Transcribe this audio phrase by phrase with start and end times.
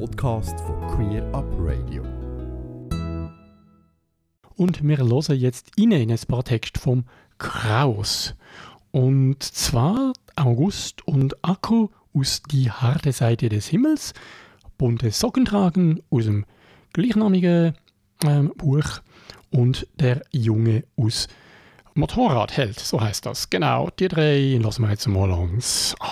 [0.00, 2.02] Podcast von Queer Up Radio.
[4.56, 7.04] Und wir hören jetzt rein in ein paar Texte vom
[7.38, 8.34] Kraus.
[8.90, 14.14] Und zwar August und Akku aus Die harte Seite des Himmels,
[14.78, 16.44] bunte Socken tragen aus dem
[16.92, 17.74] gleichnamigen
[18.24, 19.00] ähm, Buch
[19.50, 21.28] und der Junge aus
[21.94, 23.48] Motorradheld, so heißt das.
[23.48, 25.94] Genau, die drei lassen wir jetzt mal uns.
[26.00, 26.06] Oh.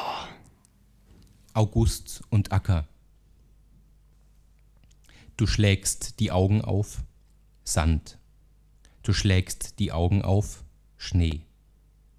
[1.55, 2.87] August und Acker.
[5.43, 7.03] Du schlägst die Augen auf,
[7.65, 8.17] Sand.
[9.03, 10.63] Du schlägst die Augen auf,
[10.97, 11.41] Schnee.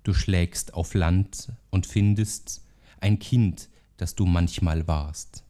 [0.03, 2.65] Du schlägst auf Land und findest
[2.99, 5.45] ein Kind, das du manchmal warst.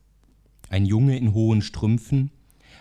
[0.70, 2.30] Ein Junge in hohen Strümpfen,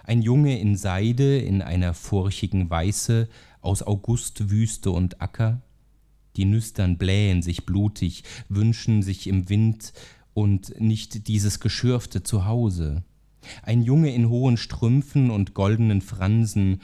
[0.04, 3.30] ein Junge in Seide in einer furchigen Weiße
[3.62, 5.62] aus August Wüste und Acker.
[6.36, 9.94] Die Nüstern blähen sich blutig, wünschen sich im Wind
[10.34, 13.04] und nicht dieses geschürfte Zuhause.
[13.62, 16.80] Ein Junge in hohen Strümpfen und goldenen Fransen,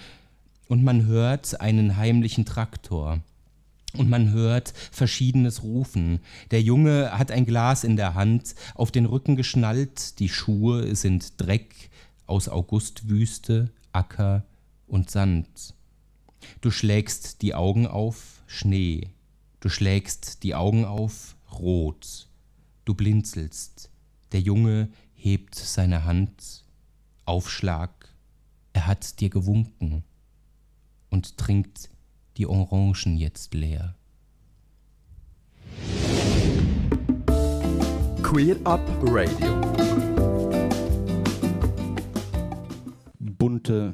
[0.69, 3.21] und man hört einen heimlichen Traktor.
[3.97, 6.21] Und man hört verschiedenes Rufen.
[6.51, 11.41] Der Junge hat ein Glas in der Hand, auf den Rücken geschnallt, die Schuhe sind
[11.41, 11.89] Dreck
[12.27, 14.45] aus Augustwüste, Acker
[14.87, 15.75] und Sand.
[16.61, 19.09] Du schlägst die Augen auf, Schnee.
[19.61, 22.29] Du schlägst die Augen auf, Rot.
[22.85, 23.91] Du blinzelst.
[24.33, 26.65] Der Junge hebt seine Hand.
[27.25, 27.91] Aufschlag.
[28.73, 30.05] Er hat dir gewunken
[31.11, 31.91] und trinkt
[32.37, 33.97] die Orangen jetzt leer.
[38.23, 39.61] Queer Up Radio.
[43.19, 43.93] Bunte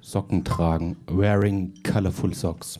[0.00, 2.78] Socken tragen, wearing colorful socks.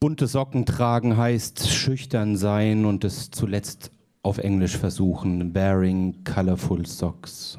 [0.00, 3.90] Bunte Socken tragen heißt schüchtern sein und es zuletzt
[4.22, 7.58] auf Englisch versuchen, wearing colorful socks.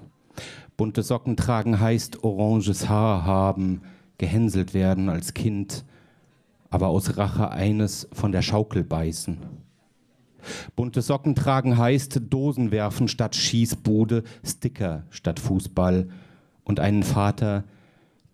[0.78, 3.82] Bunte Socken tragen heißt oranges Haar haben,
[4.18, 5.84] gehänselt werden als Kind,
[6.70, 9.40] aber aus Rache eines von der Schaukel beißen.
[10.78, 16.08] Bunte Socken tragen heißt Dosen werfen statt Schießbude, Sticker statt Fußball
[16.64, 17.66] und einen Vater,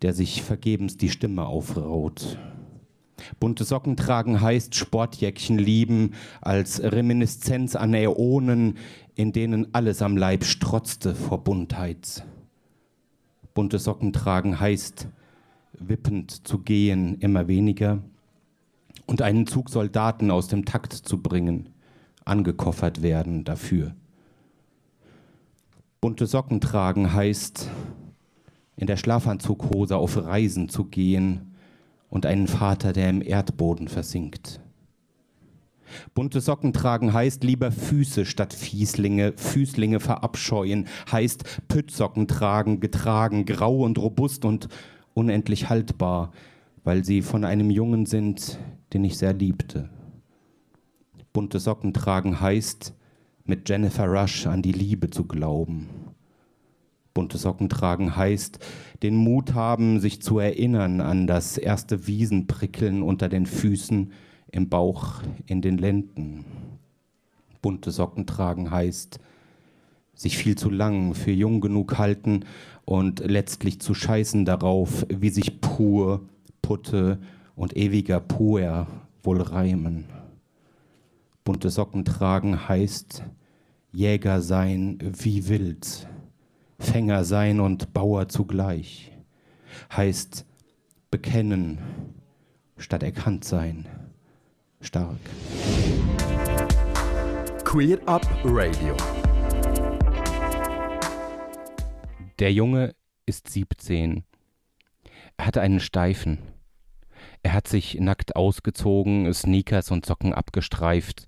[0.04, 2.38] der sich vergebens die Stimme aufraut.
[3.40, 8.78] Bunte Socken tragen heißt Sportjäckchen lieben als Reminiszenz an Äonen,
[9.16, 12.24] in denen alles am Leib strotzte vor Buntheit.
[13.54, 15.08] Bunte Socken tragen heißt,
[15.74, 18.04] wippend zu gehen, immer weniger.
[19.06, 21.70] Und einen Zug Soldaten aus dem Takt zu bringen,
[22.26, 23.96] angekoffert werden dafür.
[26.02, 27.70] Bunte Socken tragen heißt,
[28.78, 31.55] in der Schlafanzughose auf Reisen zu gehen
[32.10, 34.60] und einen Vater, der im Erdboden versinkt.
[36.14, 43.84] Bunte Socken tragen heißt lieber Füße statt Fieslinge, Füßlinge verabscheuen, heißt Püttsocken tragen, getragen, grau
[43.84, 44.68] und robust und
[45.14, 46.32] unendlich haltbar,
[46.84, 48.60] weil sie von einem Jungen sind,
[48.94, 49.90] den ich sehr liebte.
[51.34, 52.94] Bunte Socken tragen heißt,
[53.44, 56.05] mit Jennifer Rush an die Liebe zu glauben.
[57.16, 58.60] Bunte Socken tragen heißt,
[59.02, 64.12] den Mut haben, sich zu erinnern an das erste Wiesenprickeln unter den Füßen,
[64.52, 66.44] im Bauch, in den Lenden.
[67.62, 69.20] Bunte Socken tragen heißt,
[70.14, 72.42] sich viel zu lang für jung genug halten
[72.84, 76.28] und letztlich zu scheißen darauf, wie sich pur,
[76.62, 77.20] Putte
[77.56, 78.88] und ewiger Puer
[79.24, 80.06] wohl reimen.
[81.46, 83.24] Bunte Socken tragen heißt
[83.94, 86.08] Jäger sein wie wild,
[86.80, 89.12] Fänger sein und Bauer zugleich,
[89.92, 90.46] heißt
[91.10, 91.80] bekennen
[92.78, 93.88] statt erkannt sein
[94.86, 95.18] stark.
[97.64, 98.96] Queer Up Radio.
[102.40, 104.24] Der Junge ist 17.
[105.38, 106.40] Er hatte einen Steifen.
[107.44, 111.28] Er hat sich nackt ausgezogen, Sneakers und Socken abgestreift.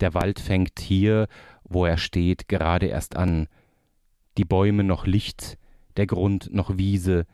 [0.00, 1.26] Der Wald fängt hier,
[1.64, 3.48] wo er steht, gerade erst an.
[4.40, 5.58] Die Bäume noch Licht,
[5.98, 7.26] der Grund noch Wiese.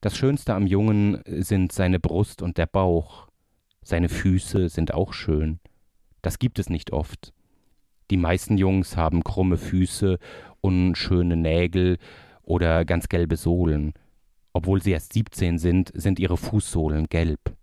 [0.00, 3.26] Das Schönste am Jungen sind seine Brust und der Bauch.
[3.82, 5.58] Seine Füße sind auch schön.
[6.22, 7.32] Das gibt es nicht oft.
[8.12, 10.20] Die meisten Jungs haben krumme Füße,
[10.60, 11.98] unschöne Nägel
[12.42, 13.92] oder ganz gelbe Sohlen.
[14.52, 17.56] Obwohl sie erst 17 sind, sind ihre Fußsohlen gelb.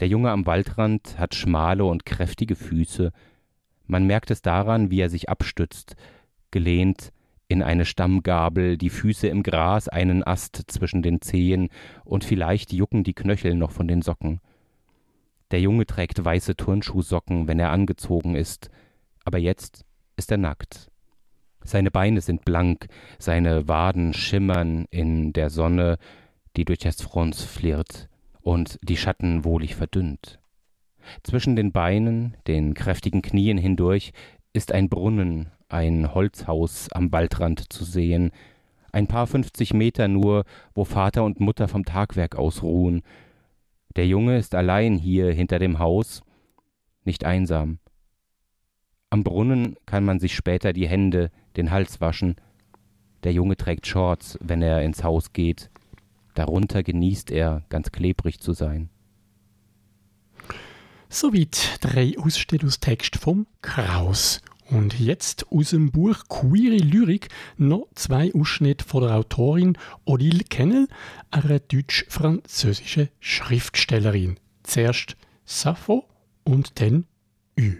[0.00, 3.10] Der Junge am Waldrand hat schmale und kräftige Füße.
[3.86, 5.96] Man merkt es daran, wie er sich abstützt,
[6.50, 7.10] gelehnt
[7.48, 11.68] in eine Stammgabel, die Füße im Gras, einen Ast zwischen den Zehen
[12.04, 14.40] und vielleicht jucken die Knöchel noch von den Socken.
[15.50, 18.70] Der Junge trägt weiße Turnschuhsocken, wenn er angezogen ist,
[19.24, 19.84] aber jetzt
[20.16, 20.90] ist er nackt.
[21.62, 22.86] Seine Beine sind blank,
[23.18, 25.98] seine Waden schimmern in der Sonne,
[26.56, 28.08] die durch das Frons flirrt
[28.42, 30.38] und die Schatten wohlig verdünnt.
[31.22, 34.12] Zwischen den Beinen, den kräftigen Knien hindurch,
[34.52, 38.30] ist ein Brunnen, ein Holzhaus am Waldrand zu sehen,
[38.92, 40.44] ein paar fünfzig Meter nur,
[40.74, 43.02] wo Vater und Mutter vom Tagwerk ausruhen.
[43.96, 46.22] Der Junge ist allein hier hinter dem Haus,
[47.04, 47.78] nicht einsam.
[49.10, 52.36] Am Brunnen kann man sich später die Hände, den Hals waschen.
[53.22, 55.70] Der Junge trägt Shorts, wenn er ins Haus geht.
[56.34, 58.90] Darunter genießt er, ganz klebrig zu sein.
[61.08, 64.42] Soweit drei Ausstellungstexte vom Kraus.
[64.70, 67.28] Und jetzt aus dem Buch Queere Lyrik
[67.58, 70.88] noch zwei Ausschnitte von der Autorin Odile Kennel,
[71.30, 74.40] einer deutsch-französischen Schriftstellerin.
[74.62, 76.04] Zuerst Sappho
[76.44, 77.06] und dann
[77.58, 77.76] Ü.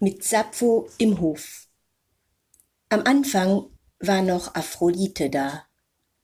[0.00, 1.66] Mit Sappho im Hof.
[2.90, 3.64] Am Anfang
[3.98, 5.64] war noch Aphrodite da.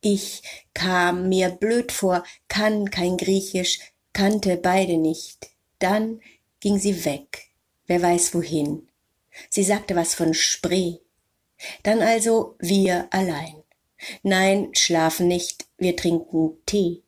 [0.03, 0.43] Ich
[0.75, 3.79] kam mir blöd vor, kann kein Griechisch,
[4.13, 5.51] kannte beide nicht.
[5.79, 6.21] Dann
[6.61, 7.52] ging sie weg,
[7.93, 8.89] wer weiß wohin.
[9.51, 10.97] Sie sagte was von Spree.
[11.83, 13.63] Dann also wir allein.
[14.23, 17.03] Nein, schlafen nicht, wir trinken Tee.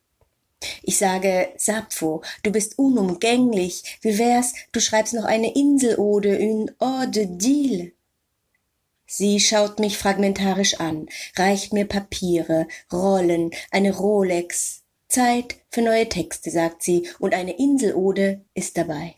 [0.83, 3.99] Ich sage, Sappho, du bist unumgänglich.
[4.03, 7.93] Wie wär's, du schreibst noch eine Inselode, une ode d'île.
[9.07, 14.83] Sie schaut mich fragmentarisch an, reicht mir Papiere, Rollen, eine Rolex.
[15.09, 19.15] Zeit für neue Texte, sagt sie, und eine Inselode ist dabei.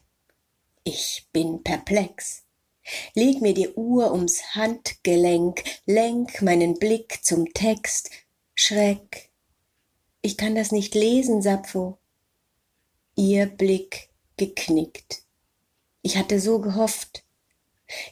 [0.89, 2.45] Ich bin perplex.
[3.15, 8.11] Leg mir die Uhr ums Handgelenk, lenk meinen Blick zum Text.
[8.55, 9.31] Schreck.
[10.23, 11.99] Ich kann das nicht lesen, Sappho.
[13.17, 15.25] Ihr Blick geknickt.
[16.03, 17.25] Ich hatte so gehofft.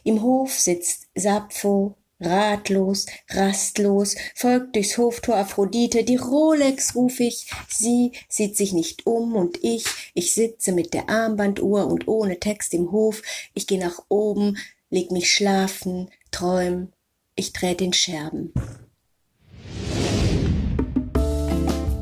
[0.03, 8.13] Im Hof sitzt Sappho, ratlos, rastlos, folgt durchs Hoftor Aphrodite, die Rolex ruf ich, sie
[8.29, 12.91] sieht sich nicht um und ich, ich sitze mit der Armbanduhr und ohne Text im
[12.91, 13.21] Hof,
[13.53, 14.57] ich geh nach oben,
[14.89, 16.93] leg mich schlafen, träum,
[17.35, 18.53] ich dreh den Scherben.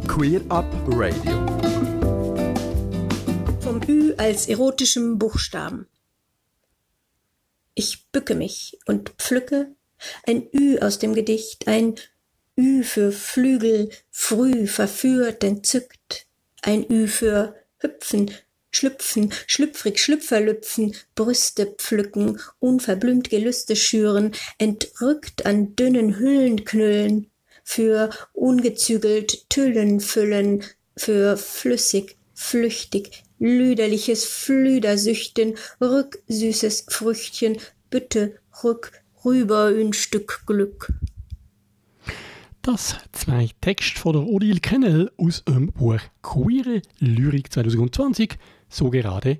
[0.08, 1.48] Queer Up Radio.
[3.62, 5.88] Vom Ü als erotischem Buchstaben.
[7.74, 9.76] Ich bücke mich und pflücke
[10.28, 11.96] ein Ü aus dem Gedicht, ein
[12.58, 16.28] Ü für Flügel, früh verführt, entzückt,
[16.62, 18.32] ein Ü für hüpfen,
[18.72, 27.30] schlüpfen, schlüpfrig Schlüpferlüpfen, Brüste pflücken, unverblümt Gelüste schüren, entrückt an dünnen Hüllen knüllen,
[27.64, 30.64] für ungezügelt Tüllen füllen,
[30.98, 37.58] für flüssig, flüchtig, lüderliches Flüdersüchten, rücksüßes Früchtchen,
[37.90, 40.94] Bitte, rück, rüber ein Stück Glück.
[42.62, 48.38] Das zwei Texte von der Odile Kennel aus dem Buch Queere Lyrik 2020,
[48.70, 49.40] so gerade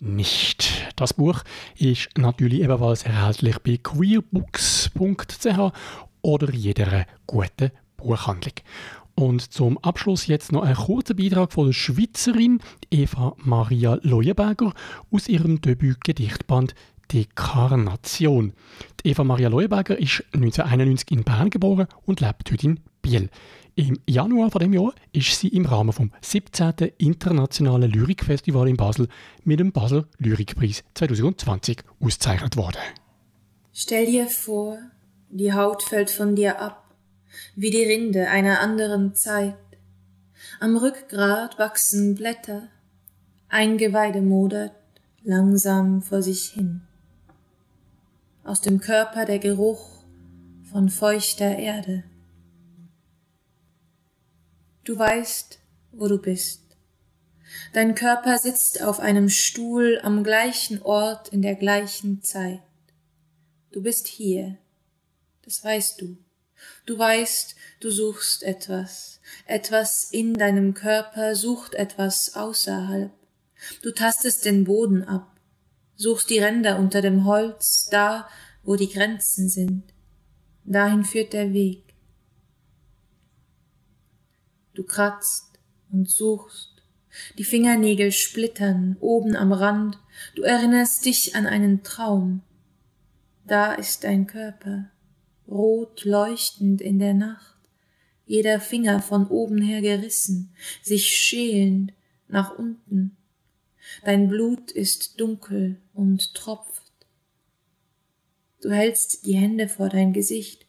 [0.00, 0.92] nicht.
[0.96, 1.42] Das Buch
[1.76, 5.72] ist natürlich ebenfalls erhältlich bei queerbooks.ch
[6.22, 8.54] oder jeder guten Buchhandlung.
[9.14, 12.60] Und zum Abschluss jetzt noch ein kurzer Beitrag von der Schweizerin
[12.90, 14.72] Eva Maria Leuenberger
[15.10, 16.74] aus ihrem Debüt-Gedichtband
[17.12, 18.52] Dekarnation.
[19.02, 23.30] Die Eva Maria Leuenberger ist 1991 in Bern geboren und lebt heute in Biel.
[23.74, 26.92] Im Januar von dem Jahr ist sie im Rahmen vom 17.
[26.98, 29.08] Internationalen Lyrikfestival in Basel
[29.44, 32.80] mit dem Basel Lyrikpreis 2020 ausgezeichnet worden.
[33.72, 34.78] Stell dir vor,
[35.30, 36.94] die Haut fällt von dir ab,
[37.54, 39.56] wie die Rinde einer anderen Zeit.
[40.58, 42.68] Am Rückgrat wachsen Blätter,
[43.48, 44.72] Eingeweide modert
[45.22, 46.82] langsam vor sich hin
[48.50, 50.02] aus dem Körper der Geruch
[50.72, 52.02] von feuchter Erde.
[54.82, 55.60] Du weißt,
[55.92, 56.76] wo du bist.
[57.74, 62.60] Dein Körper sitzt auf einem Stuhl am gleichen Ort in der gleichen Zeit.
[63.70, 64.58] Du bist hier,
[65.44, 66.18] das weißt du.
[66.86, 73.12] Du weißt, du suchst etwas, etwas in deinem Körper sucht etwas außerhalb.
[73.82, 75.29] Du tastest den Boden ab,
[76.00, 78.26] suchst die Ränder unter dem Holz, da,
[78.62, 79.92] wo die Grenzen sind.
[80.64, 81.82] Dahin führt der Weg.
[84.72, 85.58] Du kratzt
[85.92, 86.82] und suchst,
[87.36, 89.98] die Fingernägel splittern oben am Rand,
[90.36, 92.40] du erinnerst dich an einen Traum.
[93.44, 94.90] Da ist dein Körper,
[95.46, 97.58] rot leuchtend in der Nacht,
[98.24, 101.92] jeder Finger von oben her gerissen, sich schälend
[102.26, 103.18] nach unten
[104.04, 106.90] Dein Blut ist dunkel und tropft,
[108.62, 110.66] Du hältst die Hände vor dein Gesicht.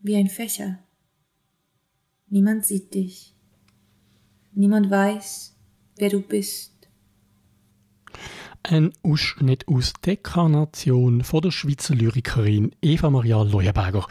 [0.00, 0.78] Wie ein Fächer.
[2.28, 3.34] Niemand sieht dich.
[4.52, 5.54] Niemand weiß,
[5.96, 6.72] wer du bist.
[8.64, 14.08] Ein Ausschnitt aus Dekarnation von der Schweizer Lyrikerin Eva Maria Leuenberger.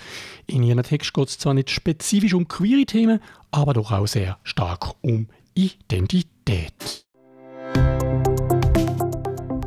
[0.48, 3.20] In ihrem Text geht es zwar nicht spezifisch um queere Themen,
[3.52, 7.04] aber doch auch sehr stark um Identität.